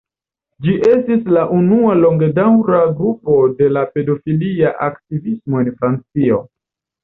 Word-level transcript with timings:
Ĝi 0.63 0.71
estis 0.91 1.27
la 1.35 1.43
unua 1.57 1.91
longedaŭra 1.99 2.81
grupo 3.03 3.37
de 3.61 3.69
la 3.77 3.87
pedofilia 3.95 4.75
aktivismo 4.91 5.65
en 5.67 5.73
Francio. 5.81 6.45